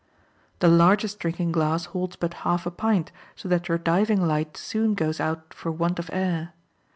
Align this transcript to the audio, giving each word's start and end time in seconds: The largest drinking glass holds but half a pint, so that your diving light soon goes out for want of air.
The 0.61 0.67
largest 0.67 1.19
drinking 1.19 1.51
glass 1.51 1.85
holds 1.93 2.15
but 2.15 2.33
half 2.41 2.65
a 2.65 2.71
pint, 2.71 3.11
so 3.35 3.47
that 3.49 3.67
your 3.67 3.77
diving 3.77 4.25
light 4.25 4.57
soon 4.57 4.95
goes 4.95 5.19
out 5.19 5.53
for 5.53 5.71
want 5.71 5.99
of 5.99 6.09
air. 6.11 6.53